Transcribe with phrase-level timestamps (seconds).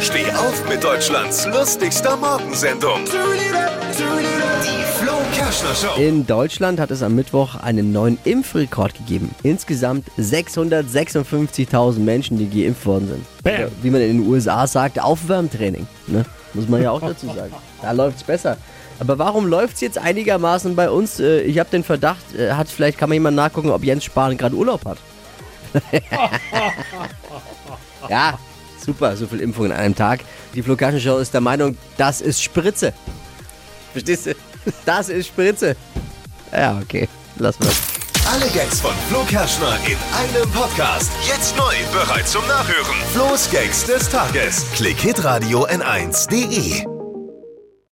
[0.00, 3.00] Steh auf mit Deutschlands lustigster Morgensendung.
[3.04, 6.00] Die Flo Kerschner Show.
[6.00, 9.34] In Deutschland hat es am Mittwoch einen neuen Impfrekord gegeben.
[9.42, 13.26] Insgesamt 656.000 Menschen, die geimpft worden sind.
[13.44, 15.86] Oder Wie man in den USA sagt, Aufwärmtraining.
[16.06, 16.24] Ne?
[16.54, 17.52] Muss man ja auch dazu sagen.
[17.82, 18.56] Da läuft's besser.
[18.98, 21.20] Aber warum läuft's jetzt einigermaßen bei uns?
[21.20, 24.36] Äh, Ich habe den Verdacht, äh, hat vielleicht kann man jemand nachgucken, ob Jens Spahn
[24.36, 24.98] gerade Urlaub hat.
[28.08, 28.38] ja,
[28.86, 30.20] super, so viel Impfung in einem Tag.
[30.54, 32.94] Die Flo Show ist der Meinung, das ist Spritze.
[33.92, 34.34] Verstehst du?
[34.84, 35.76] Das ist Spritze.
[36.52, 37.08] Ja, okay.
[37.38, 37.70] Lass mal.
[38.32, 41.12] Alle Gags von Flo Kerschner in einem Podcast.
[41.26, 42.96] Jetzt neu, bereit zum Nachhören.
[43.12, 44.66] Flo's Gags des Tages.
[44.74, 46.95] Klick Hitradio N1.de.